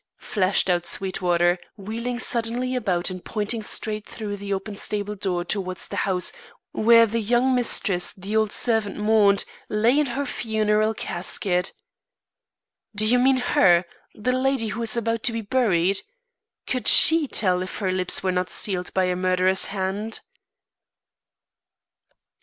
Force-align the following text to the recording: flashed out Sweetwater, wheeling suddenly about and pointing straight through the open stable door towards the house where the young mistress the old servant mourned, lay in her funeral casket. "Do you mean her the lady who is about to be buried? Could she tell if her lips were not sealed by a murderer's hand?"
flashed 0.17 0.67
out 0.67 0.87
Sweetwater, 0.87 1.59
wheeling 1.77 2.17
suddenly 2.17 2.75
about 2.75 3.11
and 3.11 3.23
pointing 3.23 3.61
straight 3.61 4.03
through 4.07 4.35
the 4.35 4.51
open 4.51 4.75
stable 4.75 5.13
door 5.13 5.45
towards 5.45 5.87
the 5.87 5.95
house 6.09 6.31
where 6.71 7.05
the 7.05 7.21
young 7.21 7.53
mistress 7.53 8.11
the 8.11 8.35
old 8.35 8.51
servant 8.51 8.97
mourned, 8.97 9.45
lay 9.69 9.99
in 9.99 10.07
her 10.07 10.25
funeral 10.25 10.95
casket. 10.95 11.73
"Do 12.95 13.05
you 13.05 13.19
mean 13.19 13.37
her 13.37 13.85
the 14.15 14.31
lady 14.31 14.69
who 14.69 14.81
is 14.81 14.97
about 14.97 15.21
to 15.21 15.33
be 15.33 15.41
buried? 15.41 15.99
Could 16.65 16.87
she 16.87 17.27
tell 17.27 17.61
if 17.61 17.77
her 17.77 17.91
lips 17.91 18.23
were 18.23 18.31
not 18.31 18.49
sealed 18.49 18.91
by 18.95 19.03
a 19.03 19.15
murderer's 19.15 19.65
hand?" 19.65 20.21